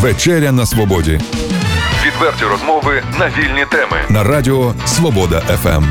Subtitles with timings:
[0.00, 1.20] Вечеря на свободі
[2.06, 3.96] Відверті розмови на вільні теми.
[4.10, 5.40] на радіо Свобода.
[5.40, 5.84] ФМ.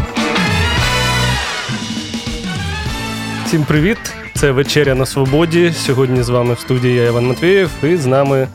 [3.46, 3.98] Всім привіт!
[4.36, 5.74] Це вечеря на свободі.
[5.74, 8.48] Сьогодні з вами в студії я Іван Матвієв, і з нами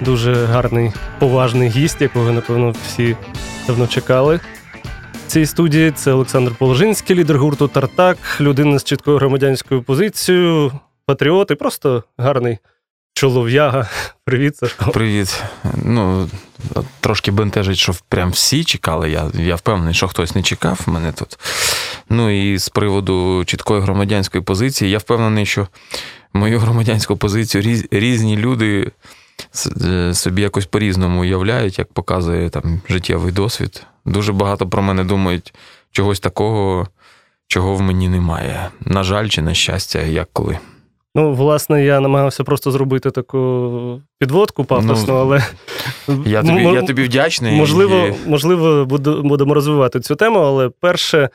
[0.00, 3.16] дуже гарний, поважний гість, якого, напевно, всі
[3.66, 4.40] давно чекали.
[5.26, 10.72] В цій студії це Олександр Положинський, лідер гурту Тартак, людина з чіткою громадянською позицією,
[11.06, 12.58] патріот і просто гарний
[13.16, 13.88] чолов'яга.
[14.24, 14.90] Привіт, Сашко.
[14.90, 15.42] Привіт.
[15.84, 16.28] Ну,
[17.00, 19.10] трошки бентежить, що прям всі чекали.
[19.10, 21.38] Я, я впевнений, що хтось не чекав мене тут.
[22.10, 25.68] Ну і з приводу чіткої громадянської позиції, я впевнений, що
[26.32, 28.92] мою громадянську позицію різ, різні люди
[29.84, 33.82] е, собі якось по-різному уявляють, як показує там життєвий досвід.
[34.04, 35.54] Дуже багато про мене думають
[35.92, 36.88] чогось такого,
[37.46, 38.70] чого в мені немає.
[38.80, 40.58] На жаль, чи на щастя, як коли.
[41.16, 45.44] Ну, власне, я намагався просто зробити таку підводку пафосну, Ну, але
[46.24, 47.56] Я тобі, я тобі вдячний.
[47.56, 48.84] Можливо, і- можливо,
[49.24, 51.28] будемо розвивати цю тему, але перше,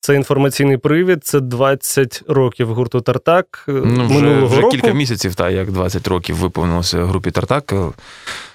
[0.00, 1.24] це інформаційний привід.
[1.24, 4.70] Це 20 років гурту Тартак е, Ну, вже, минулого вже року.
[4.72, 7.74] кілька місяців, та як 20 років виповнилося групі Тартак.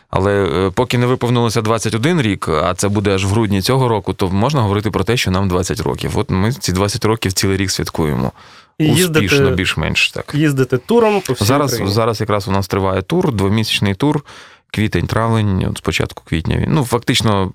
[0.09, 4.13] Але е, поки не виповнилося 21 рік, а це буде аж в грудні цього року,
[4.13, 6.17] то можна говорити про те, що нам 20 років.
[6.17, 8.31] От ми ці 20 років цілий рік святкуємо.
[8.77, 10.31] І Успішно, їздити, більш-менш так.
[10.35, 11.93] їздити туром по всій Зараз, Україні.
[11.95, 14.25] зараз якраз у нас триває тур, двомісячний тур,
[14.73, 16.57] квітень-травень, от спочатку квітня.
[16.57, 17.51] він- Ну, фактично,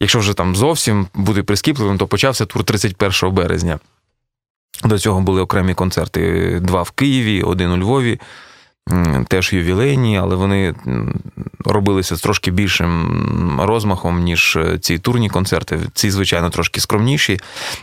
[0.00, 3.78] якщо вже там зовсім бути прискіпливим, то почався тур 31 березня.
[4.84, 8.20] До цього були окремі концерти: два в Києві, один у Львові,
[9.28, 10.74] теж ювілейні, але вони
[11.64, 15.80] робилися з трошки більшим розмахом, ніж е, ці турні концерти.
[15.94, 17.38] Ці, звичайно, трошки скромніші.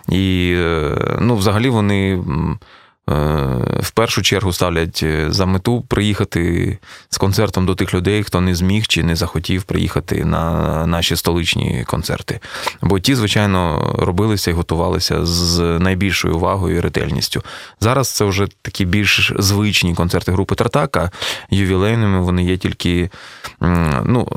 [0.10, 2.24] І е, ну, взагалі вони.
[3.10, 3.14] Е,
[3.82, 6.78] В першу чергу ставлять е, за мету приїхати
[7.10, 11.84] з концертом до тих людей, хто не зміг чи не захотів приїхати на наші столичні
[11.88, 12.40] концерти.
[12.82, 17.44] Бо ті, звичайно, робилися і готувалися з найбільшою увагою і ретельністю.
[17.80, 21.12] Зараз це вже такі більш звичні концерти групи Тартака.
[21.50, 23.10] Ювілейними вони є тільки
[24.06, 24.28] ну,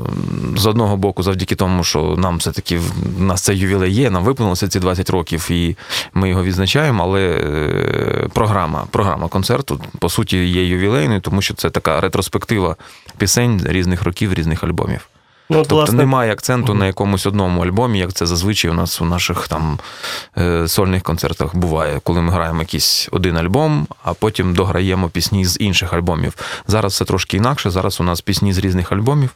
[0.57, 2.77] з одного боку, завдяки тому, що нам все-таки
[3.17, 5.75] в нас це ювілей є, нам виповнилося ці 20 років, і
[6.13, 8.27] ми його відзначаємо, але е,
[8.59, 12.75] програма, програма концерту, по суті, є ювілейною, тому що це така ретроспектива
[13.17, 15.07] пісень різних років, різних альбомів.
[15.51, 19.05] Ну, Тобто власне, немає акценту на якомусь одному альбомі, як це зазвичай у нас у
[19.05, 19.79] наших там
[20.37, 25.57] е, сольних концертах буває, коли ми граємо якийсь один альбом, а потім дограємо пісні з
[25.59, 26.33] інших альбомів.
[26.67, 27.69] Зараз це трошки інакше.
[27.69, 29.29] Зараз у нас пісні з різних альбомів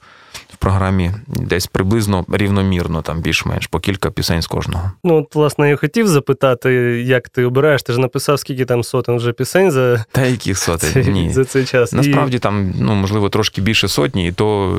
[0.54, 4.92] в програмі десь приблизно рівномірно, там більш-менш по кілька пісень з кожного.
[5.04, 6.72] ну, от, власне, я хотів запитати,
[7.08, 7.84] як ти обираєш.
[7.84, 11.12] Ти ж написав, скільки там сотень вже пісень за, Та яких сотень?
[11.14, 11.30] Ні.
[11.34, 11.94] за цей час.
[11.94, 14.78] І- Насправді там, ну можливо, трошки більше сотні, і то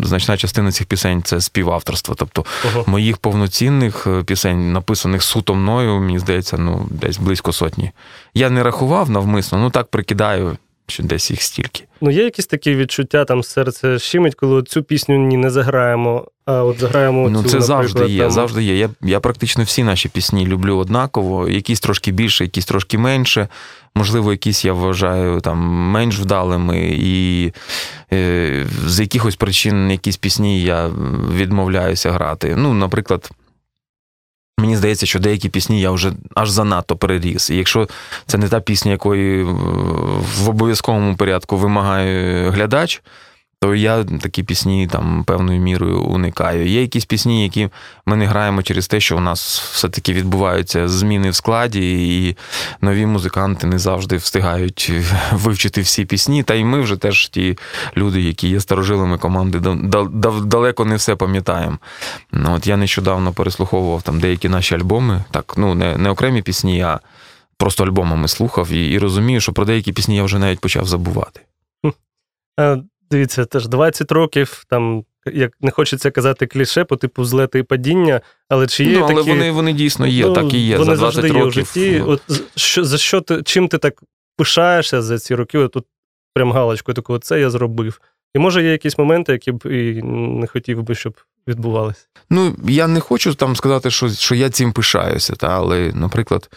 [0.00, 2.14] значна частина цих пісень це співавторство.
[2.14, 2.84] Тобто Ого.
[2.86, 7.90] моїх повноцінних е, пісень, написаних суто мною, мені здається, ну десь близько сотні.
[8.34, 10.56] Я не рахував навмисно, ну так прикидаю,
[10.86, 11.84] що десь їх стільки.
[12.00, 16.64] Ну, є якісь такі відчуття, там серце щемить, коли цю пісню ні не заграємо, а
[16.64, 18.22] от заграємо Ну, цю, це завжди є.
[18.22, 18.76] там, Завжди є.
[18.78, 21.48] Я, я практично всі наші пісні люблю однаково.
[21.48, 23.48] Якісь трошки більше, якісь трошки менше.
[23.94, 27.52] Можливо, якісь я вважаю там менш вдалими, і
[28.12, 30.90] е, з якихось причин якісь пісні я
[31.36, 32.54] відмовляюся грати.
[32.56, 33.30] Ну, наприклад.
[34.62, 37.50] Мені здається, що деякі пісні я вже аж занадто переріс.
[37.50, 37.88] І якщо
[38.26, 39.44] це не та пісня, якої е,
[40.38, 43.02] в обов'язковому порядку вимагає глядач,
[43.62, 46.66] то я такі пісні там певною мірою уникаю.
[46.68, 47.68] Є якісь пісні, які
[48.06, 52.36] ми не граємо через те, що у нас все-таки відбуваються зміни в складі, і
[52.80, 54.92] нові музиканти не завжди встигають
[55.32, 56.42] вивчити всі пісні.
[56.42, 57.58] Та й ми вже теж ті
[57.96, 61.78] люди, які є старожилами команди, да- да- далеко не все пам'ятаємо.
[62.32, 66.82] Ну, от я нещодавно переслуховував там деякі наші альбоми, так, ну не, не окремі пісні,
[66.82, 67.00] а
[67.56, 71.40] просто альбомами слухав і, і розумію, що про деякі пісні я вже навіть почав забувати.
[73.12, 78.20] Дивіться, теж 20 років, там, як не хочеться казати кліше, по типу злети і падіння,
[78.48, 79.30] але чи є ну, але такі...
[79.30, 80.78] вони, вони дійсно є, Ну, так і є.
[80.78, 81.62] Вони За 20 завжди є років.
[81.62, 82.04] у житті.
[82.06, 82.22] От
[82.56, 84.02] що, за що ти, чим ти так
[84.36, 85.58] пишаєшся за ці роки?
[85.58, 85.84] От Тут
[86.34, 88.00] прям галочкою таку, це я зробив.
[88.34, 91.14] І може є якісь моменти, які б і не хотів би, щоб
[91.48, 92.06] відбувалися.
[92.30, 96.50] Ну, я не хочу там сказати, що, що я цим пишаюся, та, але, наприклад,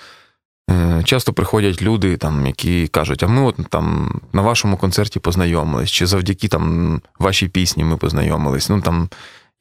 [1.04, 6.06] часто приходять люди, там, які кажуть, а ми от там на вашому концерті познайомились, чи
[6.06, 8.70] завдяки там вашій пісні ми познайомились.
[8.70, 9.10] Ну, там,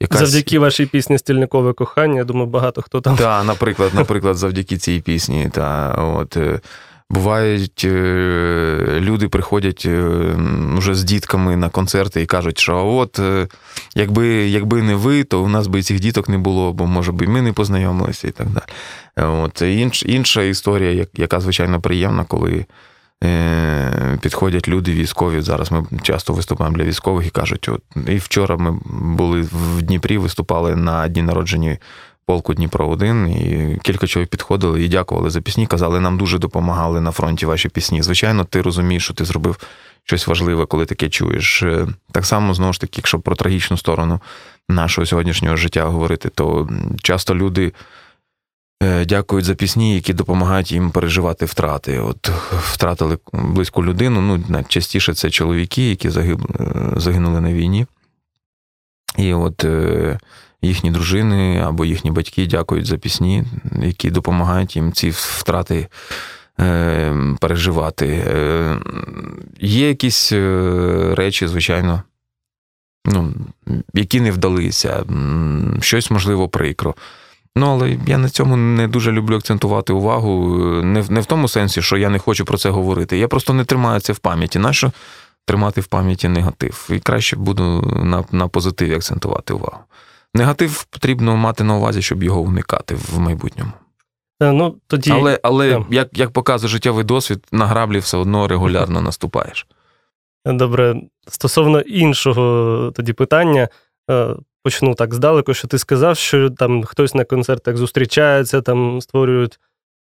[0.00, 0.20] якась...
[0.20, 3.16] Завдяки вашій пісні Стільникове кохання, я думаю, багато хто там.
[3.16, 5.50] Так, наприклад, наприклад, завдяки цій пісні.
[5.52, 6.60] Та, от, е,
[7.10, 10.02] Бувають, е, люди приходять е,
[10.76, 13.48] вже з дітками на концерти і кажуть, що от е,
[13.94, 17.26] якби якби не ви, то у нас би цих діток не було, бо може би
[17.26, 18.64] ми не познайомилися і так далі.
[19.28, 22.66] От інш, інша історія, яка звичайно приємна, коли
[24.20, 25.40] підходять люди військові.
[25.40, 28.78] Зараз ми часто виступаємо для військових і кажуть, от і вчора ми
[29.16, 31.78] були в Дніпрі, виступали на дні народження
[32.26, 35.66] полку Дніпро 1 і кілька чоловік підходили і дякували за пісні.
[35.66, 38.02] Казали, нам дуже допомагали на фронті ваші пісні.
[38.02, 39.58] Звичайно, ти розумієш, що ти зробив
[40.04, 41.62] щось важливе, коли таке чуєш.
[41.62, 44.20] Е, так само, знову ж таки, якщо про трагічну сторону
[44.68, 46.68] нашого сьогоднішнього життя говорити, то
[47.02, 47.72] часто люди.
[48.82, 51.98] Е, дякують за пісні, які допомагають їм переживати втрати.
[51.98, 52.28] От
[52.60, 54.20] втратили близьку людину.
[54.20, 57.86] Ну, найчастіше це чоловіки, які загибли, е, загинули на війні.
[59.18, 59.64] І от
[60.64, 63.44] їхні дружини або їхні батьки дякують за пісні,
[63.82, 65.88] які допомагають їм ці втрати
[66.60, 68.06] е, переживати.
[68.06, 68.78] Е,
[69.60, 72.02] Є якісь е, речі, звичайно,
[73.06, 73.34] ну,
[73.94, 75.04] які не вдалися,
[75.80, 76.94] щось можливо прикро.
[77.56, 80.58] Ну, але я на цьому не дуже люблю акцентувати увагу.
[80.82, 83.18] Не в не в тому сенсі, що я не хочу про це говорити.
[83.18, 84.58] Я просто не тримаю це в пам'яті.
[84.58, 84.92] Нащо
[85.46, 86.88] тримати в пам'яті негатив?
[86.92, 87.62] І краще буду
[88.04, 89.78] на на позитиві акцентувати увагу.
[90.34, 93.72] Негатив потрібно мати на увазі, щоб його уникати в майбутньому.
[94.42, 95.10] Е, ну, тоді...
[95.10, 99.66] Але але як як показує життєвий досвід, на граблі все одно регулярно наступаєш.
[100.46, 103.68] Добре, стосовно іншого тоді питання,
[104.10, 109.60] е, почну так здалеку, що ти сказав, що там хтось на концертах зустрічається, там створюють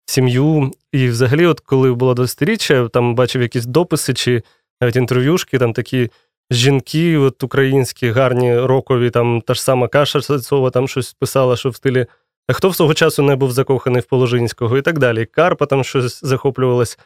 [0.05, 0.71] сім'ю.
[0.91, 4.43] І взагалі, от коли було 20-річчя, там бачив якісь дописи чи
[4.81, 6.09] навіть інтерв'юшки, там такі
[6.51, 11.69] жінки, от українські, гарні, рокові, там та ж сама Каша Сацова там щось писала, що
[11.69, 12.05] в стилі.
[12.47, 15.25] А хто в свого часу не був закоханий в Положинського і так далі.
[15.25, 16.99] Карпа там щось захоплювалась.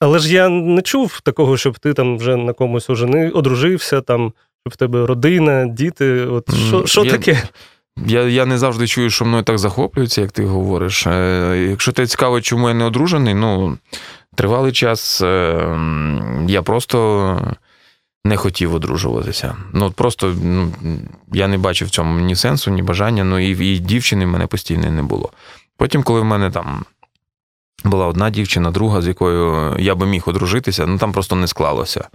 [0.00, 4.32] Але ж я не чув такого, щоб ти там вже на комусь ожени, одружився, там,
[4.66, 6.26] щоб в тебе родина, діти.
[6.26, 7.42] От Що що я, таке?
[8.06, 11.06] Я я не завжди чую, що мною так захоплюються, як ти говориш.
[11.06, 13.78] Е, якщо ти цікаво, чому я не одружений, ну
[14.34, 15.78] тривалий час е,
[16.48, 17.56] я просто
[18.24, 19.56] не хотів одружуватися.
[19.72, 20.72] Ну просто ну,
[21.32, 23.24] я не бачив в цьому ні сенсу, ні бажання.
[23.24, 25.30] Ну і і дівчини в мене постійно не було.
[25.76, 26.84] Потім, коли в мене там
[27.84, 32.08] була одна дівчина, друга, з якою я би міг одружитися, ну там просто не склалося.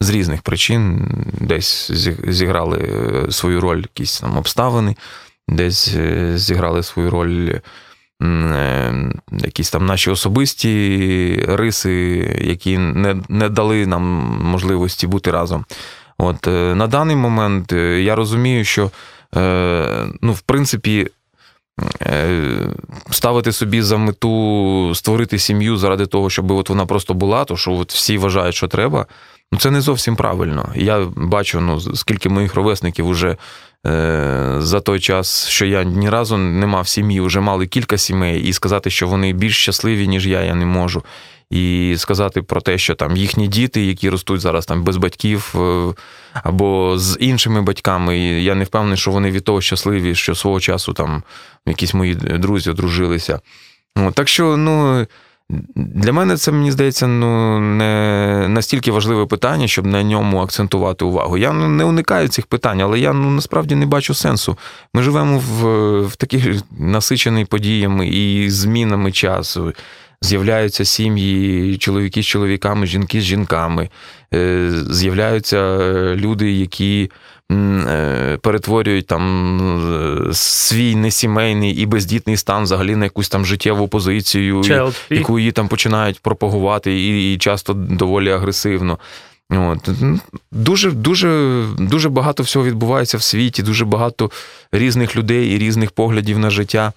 [0.00, 1.08] З різних причин
[1.40, 1.90] десь
[2.28, 4.96] зіграли е, свою роль якісь там обставини,
[5.48, 7.52] десь е, зіграли свою роль
[9.30, 11.92] якісь там наші особисті риси,
[12.40, 14.02] які не не дали нам
[14.42, 15.64] можливості бути разом.
[16.18, 18.90] От е, На даний момент е, я розумію, що
[20.22, 21.08] ну, в принципі.
[23.10, 27.72] Ставити собі за мету створити сім'ю заради того, щоб от вона просто була, то що
[27.72, 29.06] от всі вважають, що треба.
[29.52, 30.72] Ну це не зовсім правильно.
[30.74, 33.36] Я бачу, ну скільки моїх ровесників вже Е,
[34.58, 38.52] за той час, що я ні разу не мав сім'ї, вже мали кілька сімей, і
[38.52, 41.02] сказати, що вони більш щасливі, ніж я, я не можу.
[41.50, 45.94] І сказати про те, що там їхні діти, які ростуть зараз там без батьків е,
[46.32, 50.60] або з іншими батьками, і я не впевнений, що вони від того щасливі, що свого
[50.60, 51.22] часу там
[51.66, 53.40] якісь мої друзі одружилися.
[54.14, 55.06] Так що, ну.
[55.74, 61.38] Для мене це, мені здається, ну не настільки важливе питання, щоб на ньому акцентувати увагу.
[61.38, 64.58] Я ну, не уникаю цих питань, але я ну насправді не бачу сенсу.
[64.94, 65.66] Ми живемо в
[66.06, 69.72] в таких насичений подіями і змінами часу.
[70.22, 73.90] З'являються сім'ї, чоловіки з чоловіками, жінки з жінками,
[74.34, 75.78] е, з'являються
[76.16, 77.10] люди, які Е,
[78.40, 84.62] перетворюють там свій несімейний і бездітний стан взагалі на якусь там життєву позицію,
[85.10, 88.98] яку її там починають пропагувати, і, і часто доволі агресивно.
[89.50, 89.88] От.
[90.52, 94.30] Дуже дуже, дуже багато всього відбувається в світі, дуже багато
[94.72, 96.92] різних людей і різних поглядів на життя.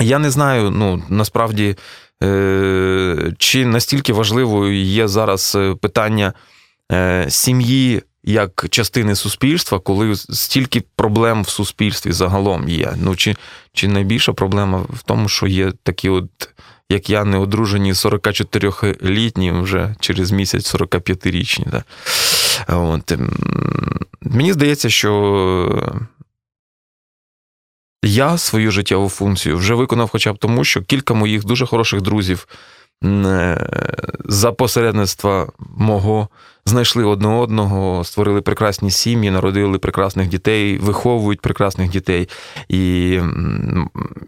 [0.00, 1.76] Я не знаю, ну насправді,
[2.22, 6.32] е, чи настільки важливою є зараз е, питання
[7.28, 12.92] сім'ї як частини суспільства, коли стільки проблем в суспільстві загалом є.
[12.96, 13.36] Ну чи
[13.72, 16.48] чи найбільша проблема в тому, що є такі, от,
[16.90, 21.70] як я, неодружені 44-літні, вже через місяць 45-річні.
[21.70, 21.84] Да?
[22.68, 23.12] От.
[23.12, 23.30] Ем,
[24.20, 26.02] мені здається, що.
[28.02, 32.48] Я свою життєву функцію вже виконав хоча б тому, що кілька моїх дуже хороших друзів
[34.24, 36.28] за посередництва мого
[36.66, 42.28] знайшли одне одного, створили прекрасні сім'ї, народили прекрасних дітей, виховують прекрасних дітей.
[42.68, 43.20] І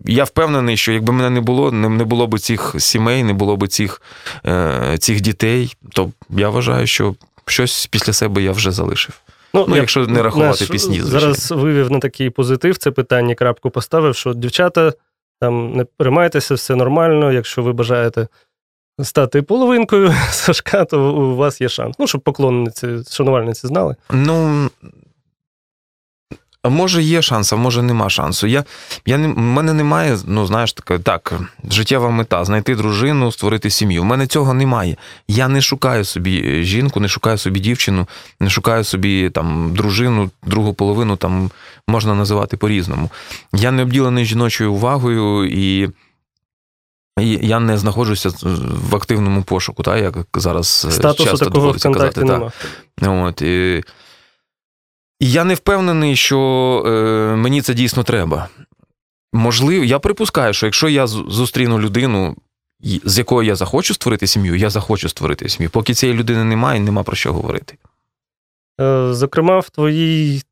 [0.04, 3.68] я впевнений, що якби мене не було, не було б цих сімей, не було б
[3.68, 4.02] цих,
[4.46, 7.14] е, цих дітей, то я вважаю, що
[7.46, 9.20] щось після себе я вже залишив.
[9.54, 11.20] Ну, якщо не рахувати наш пісні, звичайно.
[11.20, 14.92] Зараз вивів на такий позитив це питання, крапку поставив, що дівчата,
[15.40, 17.32] там не переймайтеся, все нормально.
[17.32, 18.28] Якщо ви бажаєте
[19.02, 21.96] стати половинкою Сашка, то у вас є шанс.
[21.98, 23.96] Ну, щоб поклонниці, шанувальниці знали.
[24.10, 24.70] Ну.
[26.64, 28.46] Може, є шанс, а може нема шансу.
[28.46, 28.64] Я,
[29.06, 31.40] я в мене немає, ну знаєш, таке, так,
[31.70, 34.02] життєва мета знайти дружину, створити сім'ю.
[34.02, 34.96] У мене цього немає.
[35.28, 38.08] Я не шукаю собі е, жінку, не шукаю собі дівчину,
[38.40, 41.50] не шукаю собі там дружину, другу половину там
[41.88, 43.10] можна називати по-різному.
[43.52, 45.88] Я не обділений жіночою увагою і.
[47.24, 48.30] Я не знаходжуся
[48.90, 52.24] в активному пошуку, так, як зараз е, Статусу часто такого доводиться казати.
[52.24, 52.52] нема.
[53.28, 53.84] От, і,
[55.20, 56.38] і я не впевнений, що
[56.86, 58.48] е, мені це дійсно треба.
[59.32, 62.36] Можливо, я припускаю, що якщо я зустріну людину,
[63.04, 65.70] з якою я захочу створити сім'ю, я захочу створити сім'ю.
[65.70, 67.76] Поки цієї людини немає, нема про що говорити.
[68.80, 70.42] Е, Зокрема, в твоїй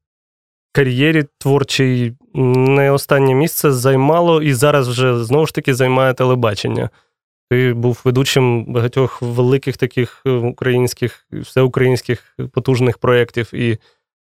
[0.72, 6.90] кар'єрі творчій не останнє місце займало і зараз вже знову ж таки займає телебачення.
[7.50, 13.78] Ти був ведучим багатьох великих таких е, українських, всеукраїнських потужних проєктів, і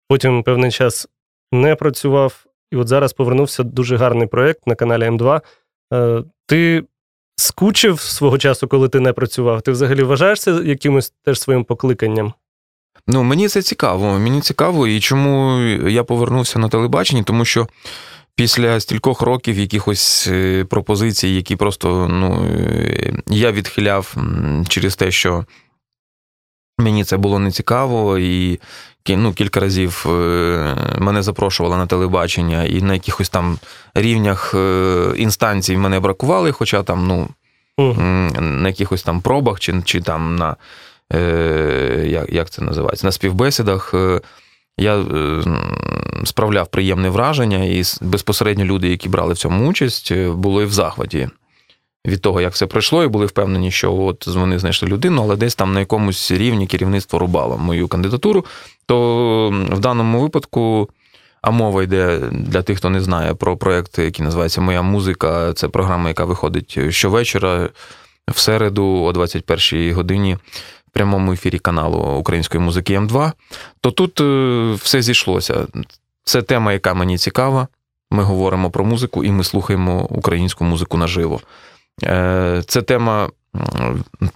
[0.08, 1.08] потім певний час
[1.52, 2.44] не працював.
[2.70, 5.40] І от зараз повернувся дуже гарний проєкт на каналі М2.
[5.92, 6.84] Е, Ти
[7.37, 9.62] скучив свого часу, коли ти не працював?
[9.62, 12.32] Ти взагалі вважаєшся якимось теж своїм покликанням?
[13.06, 14.18] Ну, мені це цікаво.
[14.18, 17.68] Мені цікаво, і чому я повернувся на телебачення, тому що
[18.37, 24.16] після стількох років якихось е, пропозицій, які просто ну, е, я відхиляв
[24.68, 25.44] через те, що
[26.78, 28.61] мені це було нецікаво, і
[29.08, 33.58] ну, кілька разів е, мене запрошували на телебачення, і на якихось там
[33.94, 34.54] рівнях
[35.16, 37.28] інстанцій мене бракували, хоча там, ну,
[38.40, 40.56] на якихось там пробах чи, чи там на
[42.06, 43.94] як, як це називається, на співбесідах.
[43.94, 44.20] е,
[44.78, 45.42] Я е,
[46.25, 51.28] справляв приємне враження, і безпосередньо люди, які брали в цьому участь, е, були в захваті
[52.06, 55.54] від того, як все пройшло, і були впевнені, що от вони знайшли людину, але десь
[55.54, 58.44] там на якомусь рівні керівництво рубало мою кандидатуру.
[58.87, 60.88] То в даному випадку.
[61.42, 65.52] А мова йде для тих, хто не знає про проєкт, який називається Моя музика.
[65.52, 67.68] Це програма, яка виходить щовечора
[68.28, 70.38] в середу о 21-й годині
[70.94, 73.32] прямому ефірі каналу української музики М2.
[73.80, 75.66] То тут е, все зійшлося.
[76.24, 77.68] Це тема, яка мені цікава.
[78.10, 81.40] Ми говоримо про музику і ми слухаємо українську музику наживо.
[82.02, 83.28] Е, Це тема,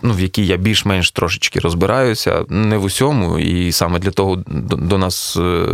[0.03, 4.99] ну, в якій я більш-менш трошечки розбираюся, не в усьому, і саме для того до,
[4.99, 5.37] нас.
[5.37, 5.67] е,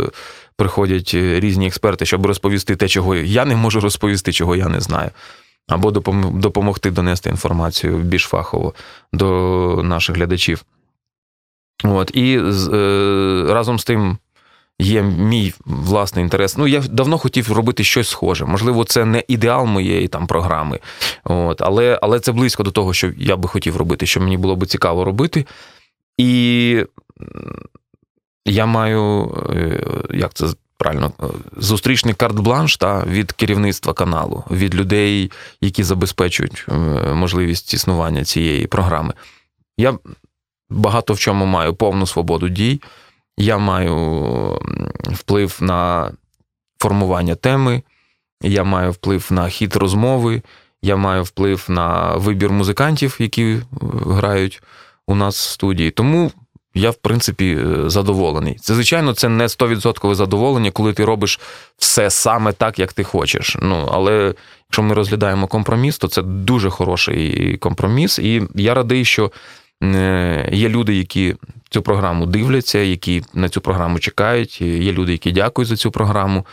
[0.57, 5.09] Приходять різні експерти, щоб розповісти те, чого я не можу розповісти, чого я не знаю,
[5.67, 8.73] або допом- допомогти донести інформацію більш фахово
[9.13, 10.63] до наших глядачів.
[11.83, 12.37] От, і
[12.73, 14.17] е, разом з тим
[14.79, 16.57] є мій власний інтерес.
[16.57, 18.45] Ну, я давно хотів робити щось схоже.
[18.45, 20.79] Можливо, це не ідеал моєї там програми,
[21.23, 24.55] от, але, але це близько до того, що я би хотів робити, що мені було
[24.55, 25.45] би цікаво робити.
[26.17, 26.85] І
[28.45, 30.45] я маю, е, як це
[30.77, 31.25] правильно, е,
[31.57, 36.65] зустрічний карт-бланш та, від керівництва каналу, від людей, які забезпечують
[37.13, 39.13] можливість існування цієї програми.
[39.77, 39.97] Я
[40.69, 42.81] багато в чому маю повну свободу дій.
[43.37, 43.95] Я маю
[45.05, 46.11] вплив на
[46.79, 47.83] формування теми,
[48.41, 50.41] я маю вплив на хід розмови,
[50.81, 53.61] я маю вплив на вибір музикантів, які е,
[54.05, 54.63] грають
[55.07, 55.91] у нас в студії.
[55.91, 56.31] Тому
[56.75, 58.55] я, в принципі, е, задоволений.
[58.55, 61.39] Це, звичайно, це не 100% задоволення, коли ти робиш
[61.77, 63.57] все саме так, як ти хочеш.
[63.61, 64.33] Ну, але
[64.69, 68.19] якщо ми розглядаємо компроміс, то це дуже хороший компроміс.
[68.19, 69.31] І я радий, що
[70.51, 71.35] є люди, які
[71.69, 74.61] цю програму дивляться, які на цю програму чекають.
[74.61, 76.45] Є люди, які дякують за цю програму.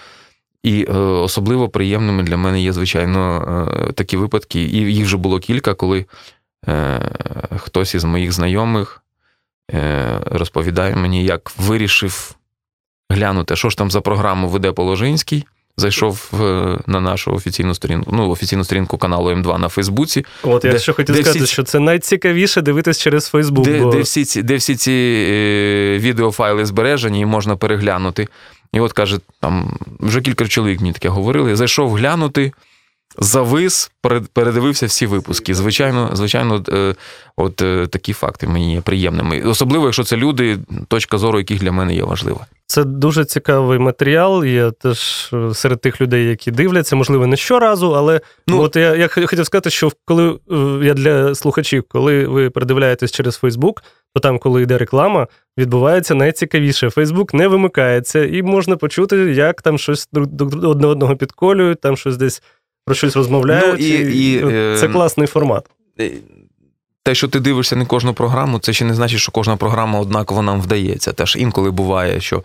[0.63, 3.45] І е, особливо приємними для мене є, звичайно,
[3.89, 6.07] е, такі випадки, і їх вже було кілька, коли
[6.69, 7.01] е,
[7.57, 9.03] хтось із моїх знайомих
[9.71, 12.37] е, розповідає мені, як вирішив
[13.11, 15.45] глянути, що ж там за програму веде Положинський.
[15.83, 20.73] Зайшов е, на нашу офіційну сторінку, ну, офіційну сторінку каналу М2 на Фейсбуці, От я
[20.73, 23.65] Де- ще хотів де сказати, всі- що це найцікавіше дивитись через Фейсбук.
[23.65, 23.91] де, бо...
[23.93, 24.93] де всі ці, де всі ці
[25.31, 28.29] е, відеофайли збережені і можна переглянути.
[28.73, 31.57] І от каже, там вже кілька чоловік мені таке говорили.
[31.57, 32.53] Зайшов глянути,
[33.19, 35.55] завис, перед- передивився всі випуски.
[35.55, 36.95] Звичайно, звичайно, е,
[37.37, 39.41] от е, такі факти мені є приємними.
[39.43, 42.47] Особливо, якщо це люди, точка зору яких для мене є важлива.
[42.67, 44.45] Це дуже цікавий матеріал.
[44.45, 48.95] Я теж е, серед тих людей, які дивляться, можливо, не щоразу, але Ну- от я,
[48.97, 50.39] я хотів сказати, що коли
[50.83, 53.83] я для слухачів, коли ви передивляєтесь через Фейсбук,
[54.15, 55.27] то там, коли йде реклама,
[55.59, 56.91] відбувається найцікавіше.
[56.91, 60.09] Фейсбук не вимикається, і можна почути, як там щось
[60.63, 62.43] одне одного підколюють, там щось десь
[62.85, 63.81] про щось розмовляють.
[63.81, 65.67] Ну, і- і, от е, це класний формат.
[66.01, 66.11] Е,
[67.05, 70.43] Те, що ти дивишся не кожну програму, це ще не значить, що кожна програма однаково
[70.43, 71.13] нам вдається.
[71.13, 72.43] Теж інколи буває, що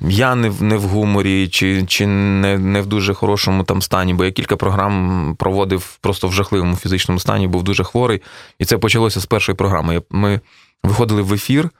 [0.00, 4.14] я не в, не в гуморі, чи, чи не, не в дуже хорошому там стані,
[4.14, 8.22] бо я кілька програм проводив просто в жахливому фізичному стані, був дуже хворий.
[8.58, 10.02] І це почалося з першої програми.
[10.10, 10.40] Ми
[10.82, 11.70] виходили в ефір.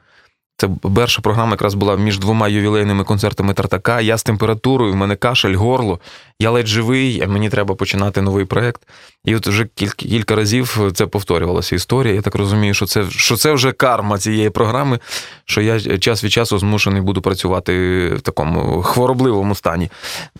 [0.61, 4.00] Це перша програма якраз була між двома ювілейними концертами Тартака.
[4.00, 6.00] Я з температурою, в мене кашель, горло.
[6.41, 8.83] Я ледь живий, мені треба починати новий проект.
[9.25, 12.15] І от вже кілька, разів це повторювалася історія.
[12.15, 14.99] Я так розумію, що це, що це вже карма цієї програми,
[15.45, 17.73] що я час від часу змушений буду працювати
[18.15, 19.91] в такому хворобливому стані.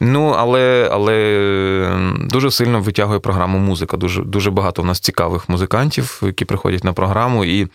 [0.01, 3.97] Ну, але, але дуже сильно витягує програму музика.
[3.97, 7.69] Дуже, дуже багато в нас цікавих музикантів, які приходять на програму, і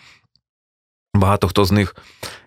[1.14, 1.96] багато хто з них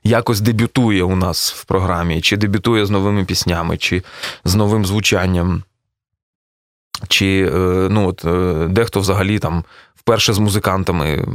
[0.03, 4.03] якось дебютує у нас в програмі, чи дебютує з новими піснями, чи
[4.43, 5.63] з новим звучанням.
[7.07, 7.57] Чи е,
[7.89, 9.63] ну, от, е, дехто взагалі там
[9.95, 11.25] вперше з музикантами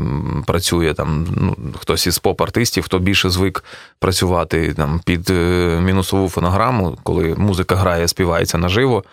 [0.47, 3.65] працює, там, ну, хтось із поп-артистів, хто більше звик
[3.99, 9.05] працювати там, під е, мінусову фонограму, коли музика грає, співається наживо.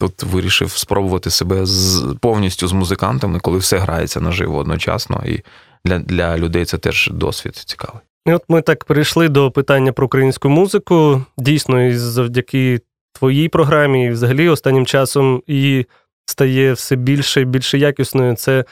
[0.00, 5.22] Тут вирішив спробувати себе з, повністю з музикантами, коли все грається наживо одночасно.
[5.26, 5.42] І
[5.84, 8.00] для, для людей це теж досвід цікавий.
[8.26, 11.22] І от ми так перейшли до питання про українську музику.
[11.38, 12.80] Дійсно, і завдяки
[13.12, 15.86] твоїй програмі, і взагалі останнім часом і
[16.26, 18.34] стає все більше і більше якісною.
[18.34, 18.64] Це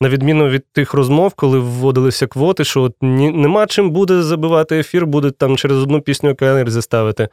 [0.00, 4.78] на відміну від тих розмов, коли вводилися квоти, що от ні, нема чим буде забивати
[4.78, 7.28] ефір, буде там через одну пісню ОКНР заставити.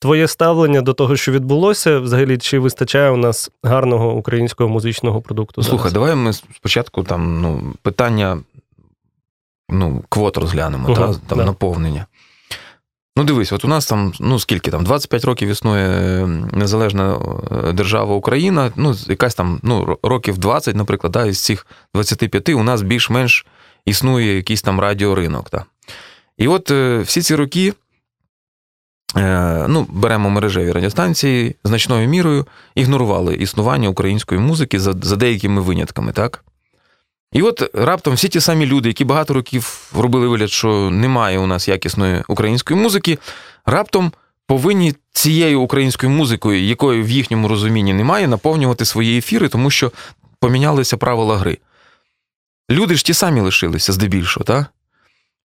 [0.00, 5.62] Твоє ставлення до того, що відбулося, взагалі, чи вистачає у нас гарного українського музичного продукту?
[5.62, 5.92] Слухай, зараз?
[5.92, 8.38] давай ми спочатку там ну, питання
[9.68, 11.44] ну, квот розглянемо, Ага, та, там да.
[11.44, 12.06] наповнення.
[13.16, 17.18] Ну, дивись, от у нас там, ну скільки там, 25 років існує незалежна
[17.68, 22.62] е, держава Україна, ну, якась там, ну, років 20, наприклад, да, із цих 25 у
[22.62, 23.46] нас більш-менш
[23.84, 25.50] існує якийсь там радіоринок.
[25.50, 25.64] Та.
[26.38, 27.72] І от е, всі ці роки,
[29.16, 36.12] е, ну, беремо мережеві радіостанції, значною мірою ігнорували існування української музики за, за деякими винятками,
[36.12, 36.44] так?
[37.34, 41.46] І от раптом всі ті самі люди, які багато років робили вигляд, що немає у
[41.46, 43.18] нас якісної української музики,
[43.66, 44.12] раптом
[44.46, 49.92] повинні цією українською музикою, якої в їхньому розумінні немає, наповнювати свої ефіри, тому що
[50.40, 51.58] помінялися правила гри.
[52.70, 54.66] Люди ж ті самі лишилися здебільшого, так?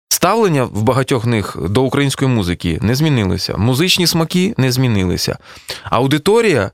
[0.09, 3.57] Ставлення в багатьох них до української музики не змінилося.
[3.57, 5.39] Музичні смаки не змінилися.
[5.85, 6.71] Аудиторія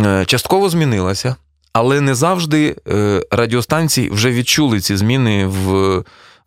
[0.00, 1.36] е, частково змінилася,
[1.76, 5.96] але не завжди е, радіостанції вже відчули ці зміни в,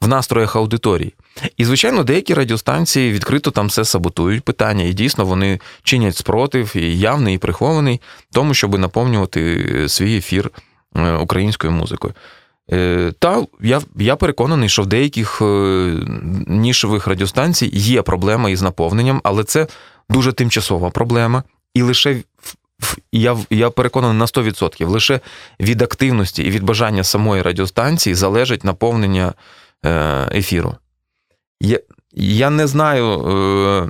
[0.02, 1.14] в настроях аудиторії.
[1.58, 7.00] І, звичайно, деякі радіостанції відкрито там все саботують питання, і дійсно вони чинять спротив, і
[7.00, 10.52] явний, і прихований, тому, щоб наповнювати свій ефір
[10.96, 12.14] е, українською музикою.
[12.72, 15.46] Е, Та я, я переконаний, що в деяких е,
[16.48, 19.68] нішевих радіостанцій є проблема із наповненням, але це
[20.10, 21.44] дуже тимчасова проблема.
[21.74, 22.24] І лише
[23.12, 25.20] я, я переконаний на 100%, лише
[25.60, 29.34] від активності і від бажання самої радіостанції залежить наповнення
[29.86, 29.92] е,
[30.32, 30.76] ефіру.
[31.62, 31.80] Я,
[32.14, 33.90] я не знаю, е,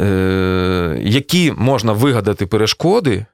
[0.00, 3.26] е, які можна вигадати перешкоди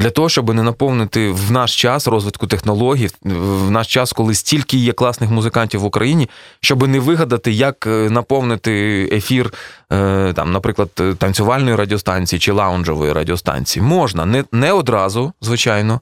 [0.00, 4.76] для того, щоб не наповнити в наш час розвитку технологій, в наш час, коли стільки
[4.76, 6.28] є класних музикантів в Україні,
[6.60, 9.52] щоб не вигадати, як е, наповнити ефір,
[9.92, 13.82] е, там, наприклад, танцювальної радіостанції чи лаунжової радіостанції.
[13.82, 16.00] Можна, не, не одразу, звичайно.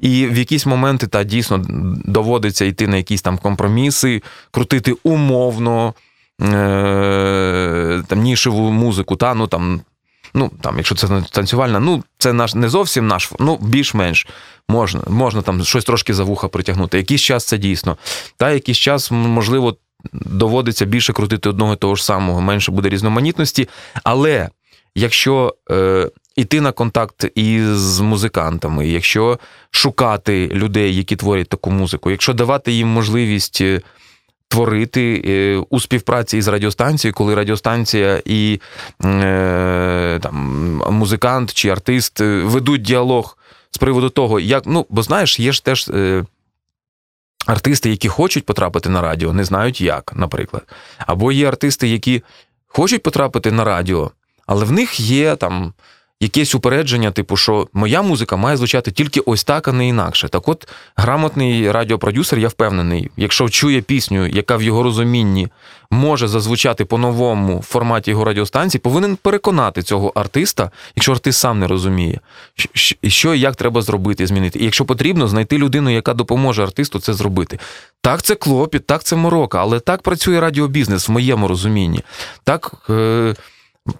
[0.00, 1.62] І в якісь моменти та дійсно
[2.04, 5.94] доводиться йти на якісь там компроміси, крутити умовно
[6.42, 9.80] е, там, нішеву музику, та, ну там.
[10.36, 14.26] Ну, там, якщо це танцювальна, ну, це наш не зовсім наш, ну, більш-менш
[14.68, 16.98] можна, можна там щось трошки за вуха притягнути.
[16.98, 17.96] Якийсь час це дійсно.
[18.36, 19.76] Та якийсь час, можливо,
[20.12, 23.68] доводиться більше крутити одного і того ж самого, менше буде різноманітності.
[24.04, 24.48] Але
[24.94, 29.38] якщо е, іти на контакт із музикантами, якщо
[29.70, 33.80] шукати людей, які творять таку музику, якщо давати їм можливість е,
[34.48, 38.60] творити е, у співпраці із радіостанцією, коли радіостанція і
[39.04, 40.36] е, там,
[40.90, 43.38] музикант чи артист е, ведуть діалог
[43.70, 44.62] з приводу того, як.
[44.66, 45.90] Ну, бо знаєш, є ж теж.
[47.46, 50.62] Артисти, які хочуть потрапити на радіо, не знають як, наприклад.
[50.98, 52.22] Або є артисти, які
[52.66, 54.10] хочуть потрапити на радіо,
[54.46, 55.72] але в них є там
[56.20, 60.28] якесь упередження, типу, що моя музика має звучати тільки ось так, а не інакше.
[60.28, 65.48] Так от, грамотний радіопродюсер, я впевнений, якщо чує пісню, яка в його розумінні
[65.90, 71.66] може зазвучати по-новому в форматі його радіостанції, повинен переконати цього артиста, якщо артист сам не
[71.66, 72.20] розуміє,
[73.02, 74.58] що і як треба зробити, змінити.
[74.58, 77.58] І якщо потрібно, знайти людину, яка допоможе артисту це зробити.
[78.00, 82.00] Так, це клопіт, так це морока, але так працює радіобізнес в моєму розумінні.
[82.44, 82.72] Так.
[82.90, 83.34] Е-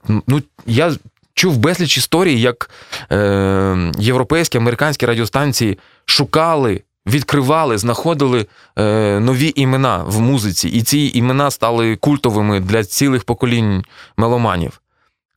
[0.09, 0.93] Ну, я
[1.37, 2.70] чув безліч історій, як
[3.12, 6.83] е, європейські американські радіостанції шукали.
[7.09, 8.46] Відкривали, знаходили
[8.79, 13.85] е, нові імена в музиці, і ці імена стали культовими для цілих поколінь
[14.16, 14.81] меломанів.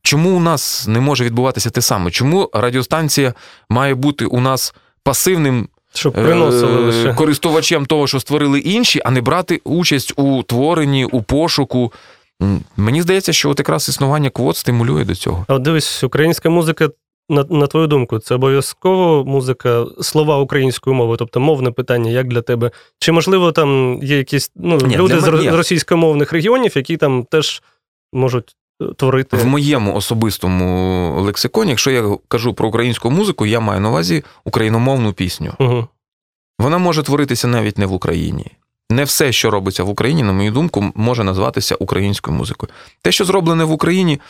[0.02, 2.10] Чому у нас не може відбуватися те саме?
[2.10, 3.34] Чому радіостанція
[3.68, 7.14] має бути у нас пасивним Щоб приносили е, лише.
[7.14, 11.92] користувачем того, що створили інші, а не брати участь у творенні, у пошуку?
[12.76, 15.44] Мені здається, що от якраз існування квот стимулює до цього.
[15.48, 16.88] А от дивись, українська музика,
[17.28, 22.42] на, на твою думку, це обов'язково музика, слова українською мовою, тобто мовне питання, як для
[22.42, 22.70] тебе?
[22.98, 27.62] Чи можливо там є якісь ну, Ні, люди з мене російськомовних регіонів, які там теж
[28.12, 29.36] можуть е, творити?
[29.36, 35.12] В моєму особистому лексиконі, якщо я кажу про українську музику, я маю на увазі україномовну
[35.12, 35.54] пісню.
[35.58, 35.86] Угу.
[36.58, 38.46] Вона може творитися навіть не в Україні.
[38.90, 42.72] Не все, що робиться в Україні, на мою думку, може називатися українською музикою.
[43.02, 44.20] Те, що зроблене в Україні,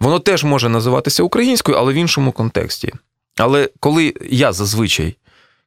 [0.00, 2.92] воно теж може називатися українською, але в іншому контексті.
[3.36, 5.16] Але коли я зазвичай,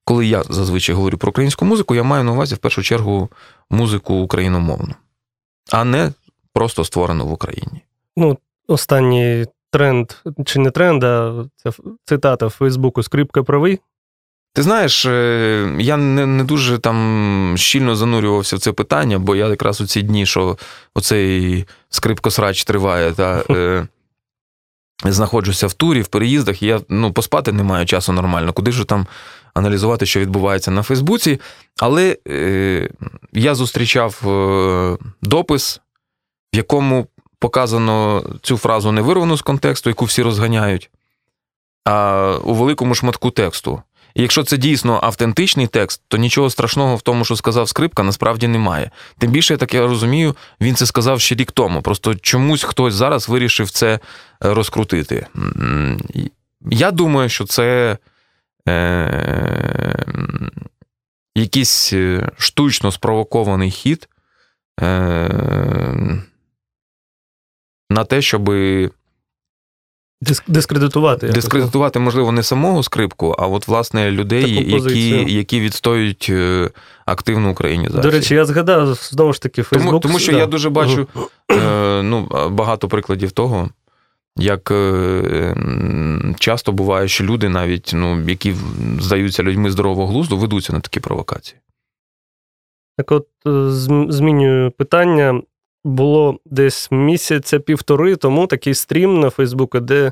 [0.03, 3.29] коли я зазвичай говорю про українську музику, я маю на увазі в першу чергу
[3.69, 4.95] музику україномовну,
[5.71, 6.11] а не
[6.53, 7.81] просто створену в Україні.
[8.17, 10.11] Ну, останній тренд,
[10.45, 11.71] чи не тренд, а це
[12.05, 13.79] цитата в Фейсбуку Скрипка правий.
[14.53, 19.47] Ти знаєш, е, я не, не дуже там щільно занурювався в це питання, бо я
[19.47, 20.57] якраз у ці дні, що
[20.95, 23.87] оцей скрипкосрач триває, та е,
[25.05, 28.53] знаходжуся в турі, в переїздах, і я ну, поспати не маю часу нормально.
[28.53, 29.07] Куди ж там
[29.53, 31.39] аналізувати, що відбувається на Фейсбуці.
[31.79, 32.89] Але е,
[33.33, 35.81] я зустрічав е, допис,
[36.53, 37.07] в якому
[37.39, 40.89] показано цю фразу не вирвану з контексту, яку всі розганяють,
[41.85, 43.81] а у великому шматку тексту.
[44.15, 48.91] Якщо це дійсно автентичний текст, то нічого страшного в тому, що сказав скрипка, насправді немає.
[49.17, 51.81] Тим більше, так я розумію, він це сказав ще рік тому.
[51.81, 53.99] Просто чомусь хтось зараз вирішив це е,
[54.39, 55.27] розкрутити.
[56.61, 57.97] Я думаю, що це
[58.67, 60.05] е,
[61.35, 64.09] якийсь е, штучно спровокований хід
[64.81, 64.85] е,
[67.89, 68.89] на те, щоби
[70.47, 71.27] дискредитувати.
[71.27, 76.69] Дискредитувати, можливо, не самого скрипку, а от власне людей, які, які відстоюють е,
[77.05, 78.03] активну українізацію.
[78.03, 79.89] До речі, я згадав знову ж таки Фейсбук.
[79.89, 80.37] тому, тому що да.
[80.37, 81.07] я дуже бачу
[81.51, 83.69] е, ну, багато прикладів того,
[84.37, 85.55] як е,
[86.39, 88.55] часто буває, що люди, навіть ну, які
[88.99, 91.59] здаються людьми здорового глузду, ведуться на такі провокації.
[92.97, 93.27] Так от
[94.13, 95.41] змінюю питання.
[95.83, 100.11] Було десь місяця півтори тому такий стрім на Фейсбуку, де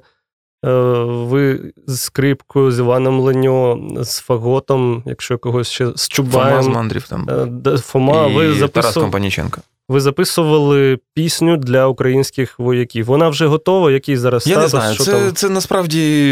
[0.66, 0.70] е,
[1.04, 7.08] ви з скрипкою, з Іваном Леньо, з Фаготом, якщо когось ще з Фома з мандрів
[7.08, 7.30] там.
[7.68, 8.94] е, Фома, і ви, Тарас.
[8.94, 9.62] Компаніченко.
[9.90, 13.06] ви записували пісню для українських вояків.
[13.06, 14.74] Вона вже готова, який зараз Я статус?
[14.74, 15.34] не знаю, що це, там?
[15.36, 16.32] це насправді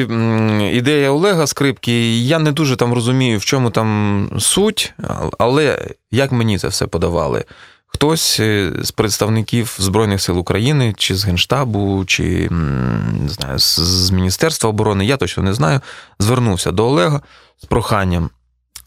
[0.74, 2.18] ідея Олега Скрипки.
[2.18, 4.94] Я не дуже там розумію, в чому там суть,
[5.38, 7.44] але як мені це все подавали?
[7.88, 14.70] Хтось е, з представників Збройних сил України, чи з Генштабу, чи не знаю, з, Міністерства
[14.70, 15.82] оборони, я точно не знаю,
[16.20, 17.22] звернувся до Олега
[17.58, 18.30] з проханням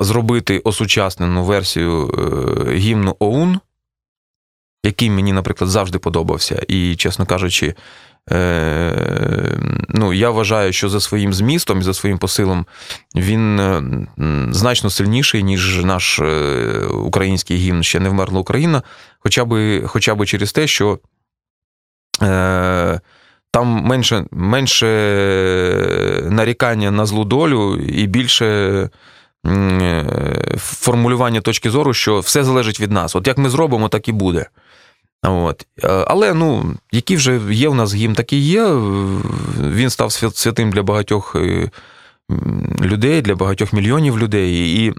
[0.00, 3.60] зробити осучаснену версію е, гімну ОУН,
[4.84, 6.62] який мені, наприклад, завжди подобався.
[6.68, 7.74] І, чесно кажучи,
[9.88, 12.66] ну, я вважаю, що за своїм змістом і за своїм посилом
[13.16, 13.82] він е,
[14.50, 18.82] значно сильніший, ніж наш е, український гімн ще не вмерла Україна,
[19.18, 20.98] хоча би, хоча через те, що
[22.22, 23.00] е,
[23.50, 24.86] там менше, менше
[26.30, 28.46] нарікання на злу долю і більше
[29.46, 30.04] е,
[30.56, 33.16] формулювання точки зору, що все залежить від нас.
[33.16, 34.46] От як ми зробимо, так і буде.
[35.22, 35.66] От.
[35.84, 38.64] Е, Але ну, який вже є в нас гімн, такий є.
[39.60, 41.70] Він став святим для багатьох е,
[42.80, 44.76] людей, для багатьох мільйонів людей.
[44.76, 44.94] І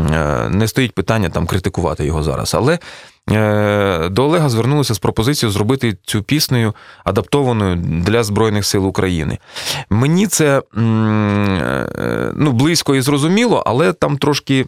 [0.00, 2.54] е, не стоїть питання там критикувати його зараз.
[2.54, 2.78] Але
[3.30, 9.38] е, до Олега звернулися з пропозицією зробити цю піснею адаптованою для Збройних сил України.
[9.90, 10.62] Мені це е,
[12.34, 14.66] ну, близько і зрозуміло, але там трошки.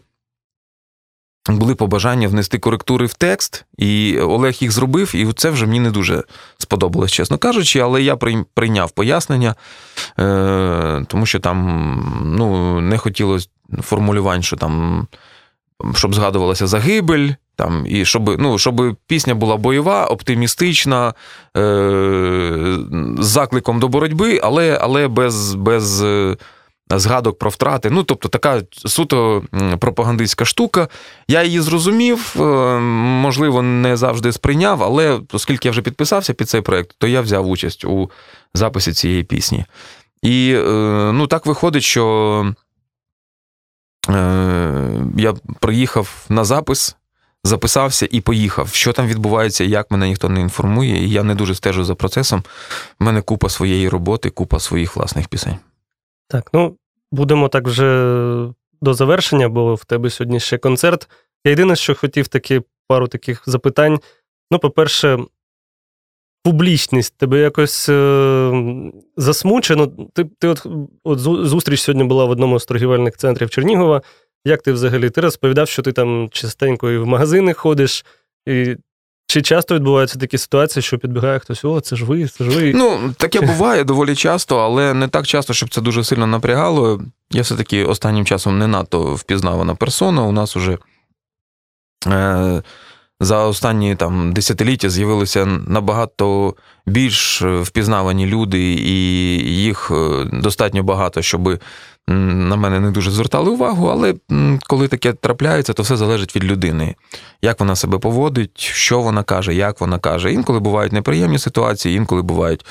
[1.49, 5.91] Були побажання внести коректури в текст, і Олег їх зробив, і це вже мені не
[5.91, 6.23] дуже
[6.59, 8.17] сподобалось, чесно кажучи, але я
[8.55, 9.55] прийняв пояснення,
[10.19, 13.49] е, тому що там ну, не хотілося
[13.83, 15.07] формулювань, що там,
[15.95, 21.15] щоб згадувалася загибель, там, і щоб, ну, щоб пісня була бойова, оптимістична,
[21.57, 21.61] е,
[23.19, 25.55] з закликом до боротьби, але, але без.
[25.55, 26.37] без е,
[26.91, 29.43] Згадок про втрати, ну тобто така суто
[29.79, 30.89] пропагандистська штука.
[31.29, 32.43] Я її зрозумів, е,
[33.23, 37.49] можливо, не завжди сприйняв, але оскільки я вже підписався під цей проект, то я взяв
[37.49, 38.11] участь у
[38.55, 39.65] записі цієї пісні.
[40.23, 40.63] І е,
[41.13, 42.55] ну, так виходить, що
[44.11, 46.97] е, я приїхав на запис,
[47.45, 48.69] записався і поїхав.
[48.69, 52.43] Що там відбувається, як мене ніхто не інформує, і я не дуже стежу за процесом.
[53.01, 55.57] У мене купа своєї роботи, купа своїх власних пісень.
[56.29, 56.77] Так, ну
[57.13, 57.85] будемо так вже
[58.81, 61.09] до завершення, бо в тебе сьогодні ще концерт.
[61.45, 64.01] Я єдине, що хотів таки пару таких запитань.
[64.51, 65.19] Ну, по-перше,
[66.43, 69.87] публічність тебе якось е, засмучено.
[69.87, 70.67] Ти, ти от,
[71.05, 74.03] от зустріч сьогодні була в одному з торгівельних центрів Чернігова.
[74.45, 75.11] Як ти взагалі?
[75.11, 78.05] Ти розповідав, що ти там частенько і в магазини ходиш,
[78.47, 78.77] і
[79.29, 82.73] чи часто відбуваються такі ситуації, що підбігає хтось, о, це ж ви, це ж ви.
[82.75, 87.03] Ну, таке буває доволі часто, але не так часто, щоб це дуже сильно напрягало.
[87.31, 90.23] Я все-таки останнім часом не надто впізнавана персона.
[90.23, 90.79] У нас уже
[92.07, 92.63] е,
[93.21, 96.55] за останні там, десятиліття з'явилися набагато
[96.87, 98.95] більш впізнавані люди, і
[99.55, 101.61] їх е, достатньо багато, щоб
[102.09, 104.15] на мене не дуже звертали увагу, але
[104.67, 106.95] коли таке трапляється, то все залежить від людини.
[107.43, 110.33] Як вона себе поводить, що вона каже, як вона каже.
[110.33, 112.67] Інколи бувають неприємні ситуації, інколи бувають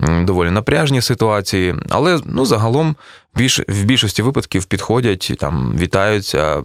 [0.00, 1.74] доволі напряжні ситуації.
[1.88, 2.96] Але ну, загалом
[3.36, 6.62] більш, в більшості випадків підходять, там, вітаються,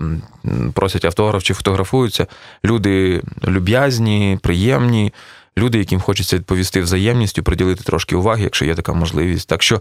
[0.74, 2.28] просять автограф чи фотографуються.
[2.66, 5.14] Люди люб'язні, приємні.
[5.58, 9.50] Люди, яким хочеться відповісти взаємністю, приділити трошки уваги, якщо є така можливість.
[9.50, 9.76] Так що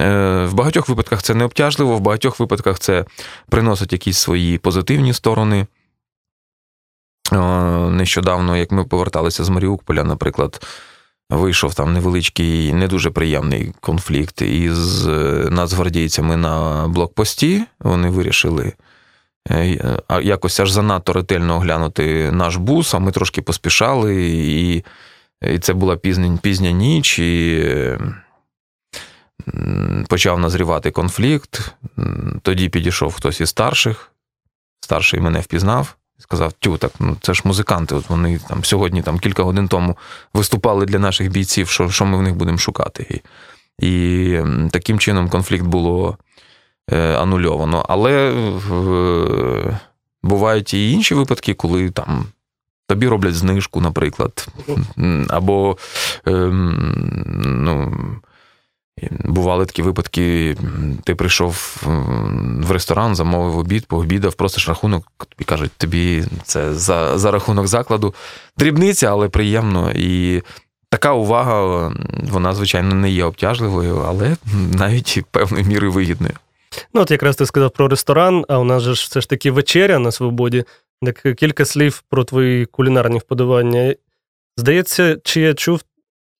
[0.00, 3.04] е, в багатьох випадках це не обтяжливо, в багатьох випадках це
[3.48, 5.66] приносить якісь свої позитивні сторони.
[7.32, 7.36] Е,
[7.90, 10.66] Нещодавно, як ми поверталися з Маріуполя, наприклад,
[11.30, 17.64] вийшов там невеличкий, не дуже приємний конфлікт із е, нацгвардійцями на блокпості.
[17.80, 18.72] Вони вирішили
[19.50, 24.84] е, якось аж занадто ретельно оглянути наш бус, а ми трошки поспішали, і,
[25.42, 27.64] і це була пізня, пізня ніч, і
[30.08, 31.74] почав назрівати конфлікт.
[32.42, 34.12] Тоді підійшов хтось із старших,
[34.80, 35.97] старший мене впізнав.
[36.18, 37.94] Сказав, тю, так ну це ж музиканти.
[37.94, 39.96] От вони там сьогодні, там кілька годин тому
[40.34, 43.20] виступали для наших бійців, що, що ми в них будемо шукати.
[43.78, 46.18] І, і таким чином конфлікт було
[46.90, 47.84] е, анульовано.
[47.88, 49.80] Але е,
[50.22, 52.26] бувають і інші випадки, коли там
[52.86, 54.48] тобі роблять знижку, наприклад.
[55.28, 55.76] Або
[56.26, 57.22] ем,
[57.64, 57.96] ну,
[59.10, 60.56] бували такі випадки,
[61.04, 61.82] ти прийшов
[62.60, 68.14] в ресторан, замовив обід, пообідав, просиш рахунок, тобі кажуть, тобі це за, за рахунок закладу.
[68.56, 69.92] Дрібниця, але приємно.
[69.94, 70.42] І
[70.90, 71.92] така увага,
[72.30, 74.36] вона, звичайно, не є обтяжливою, але
[74.72, 76.34] навіть певною мірою вигідною.
[76.94, 79.50] Ну, от якраз ти сказав про ресторан, а у нас же ж все ж таки
[79.50, 80.64] вечеря на свободі.
[81.02, 83.94] Так кілька слів про твої кулінарні вподобання.
[84.56, 85.82] Здається, чи я чув,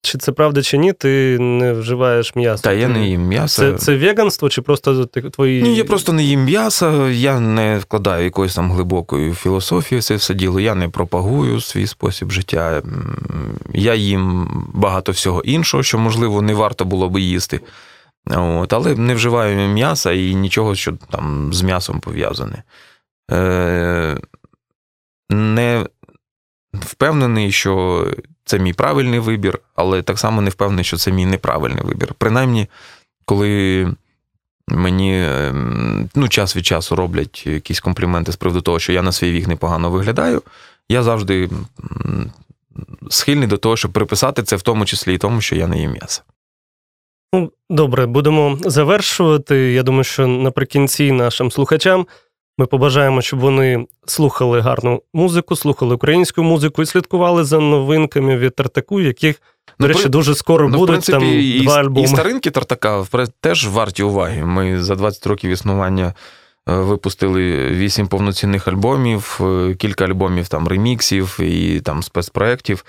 [0.03, 2.63] чи це правда, чи ні, ти не вживаєш м'ясо.
[2.63, 3.63] Та я не їм м'ясо.
[3.63, 5.63] Це, це веганство, чи просто твої.
[5.63, 10.35] Ні, я просто не їм м'яса, я не вкладаю якоїсь там глибокої філософії це все
[10.35, 12.83] діло, я не пропагую свій спосіб життя.
[13.75, 17.61] Я їм багато всього іншого, що, можливо, не варто було би їсти.
[18.37, 22.63] От, але не вживаю м'яса і нічого, що там з м'ясом пов'язане.
[23.31, 24.17] Е,
[25.31, 25.87] не
[26.75, 28.07] впевнений, що
[28.45, 32.15] це мій правильний вибір, але так само не впевнений, що це мій неправильний вибір.
[32.19, 32.67] Принаймні,
[33.25, 33.87] коли
[34.69, 39.13] мені ем, ну, час від часу роблять якісь компліменти з приводу того, що я на
[39.13, 40.43] свій вік непогано виглядаю,
[40.89, 41.51] я завжди
[43.11, 45.93] схильний до того, щоб приписати це в тому числі і тому, що я не їм
[45.93, 46.23] м'ясо.
[47.35, 49.57] Ну, добре, будемо завершувати.
[49.57, 52.07] Я думаю, що наприкінці нашим слухачам
[52.59, 58.57] ми побажаємо, щоб вони слухали гарну музику, слухали українську музику і слідкували за новинками від
[58.57, 59.43] Тартаку, яких, до
[59.79, 63.05] Ну, речі, при- дуже скоро Ну, будуть принципі, там і, два і старинки Тартака
[63.41, 64.45] теж варті уваги.
[64.45, 66.15] Ми за 20 років існування
[66.69, 72.85] Е, Випустили вісім повноцінних альбомів, е, кілька альбомів там реміксів і там спецпроєктів.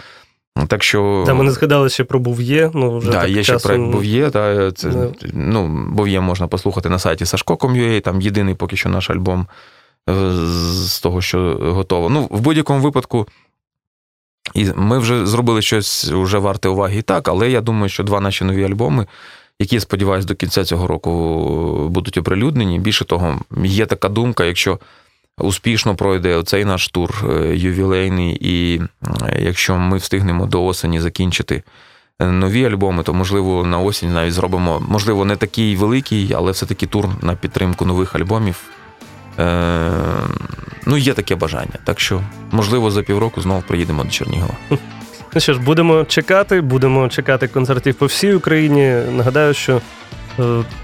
[0.67, 2.71] Так що Та ми не згадали ще про Був'є.
[2.73, 4.29] Ну, вже да, так є ще часом- проект Бов'є.
[4.29, 5.09] Та, це, Да.
[5.33, 9.47] ну, Бов'є можна послухати на сайті Sashko.com.ua, там єдиний поки що наш альбом
[10.09, 12.09] е, з з того, що готово.
[12.09, 13.27] Ну, в будь-якому випадку,
[14.53, 18.19] і ми вже зробили щось вже варте уваги і так, але я думаю, що два
[18.19, 19.05] наші нові альбоми,
[19.59, 22.79] які, я сподіваюся, до кінця цього року будуть оприлюднені.
[22.79, 24.79] Більше того, є така думка, якщо
[25.39, 28.81] успішно пройде оцей наш тур е, ювілейний, і
[29.39, 31.63] якщо ми встигнемо до осені закінчити
[32.19, 36.85] е, нові альбоми, то можливо на осінь навіть зробимо, можливо, не такий великий, але все-таки
[36.85, 38.63] тур на підтримку нових альбомів.
[39.39, 39.91] Е,
[40.85, 41.79] ну, є таке бажання.
[41.83, 42.21] Так що,
[42.51, 44.53] можливо, за півроку знову приїдемо до Чернігова.
[45.33, 48.93] Ну що ж, будемо чекати, будемо чекати концертів по всій Україні.
[49.11, 49.81] Нагадаю, що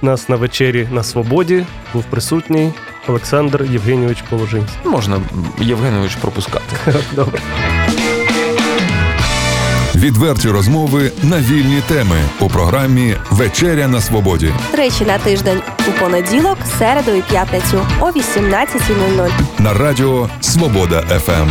[0.02, 2.72] нас на вечері на свободі був присутній
[3.08, 4.80] Олександр Євгенійович Положинський.
[4.86, 5.22] Можна
[5.60, 6.76] Євгенович пропускати.
[7.16, 7.42] Добре.
[9.96, 14.54] Відверті розмови на вільні теми у програмі Вечеря на свободі.
[14.74, 19.30] Речі на тиждень у понеділок, середу і п'ятницю о 18.00.
[19.60, 21.50] на радіо Свобода ФМ.